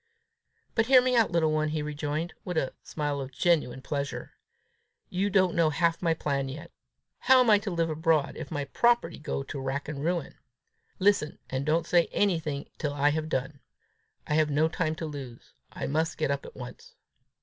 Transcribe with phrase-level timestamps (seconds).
[0.73, 4.33] "But hear me out, little one," he rejoined, with a smile of genuine pleasure;
[5.11, 6.71] "you don't know half my plan yet.
[7.19, 10.33] How am I to live abroad, if my property go to rack and ruin?
[10.97, 13.59] Listen, and don't say anything till I have done;
[14.25, 16.95] I have no time to lose; I must get up at once.